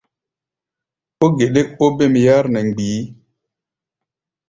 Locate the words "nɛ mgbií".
2.49-3.01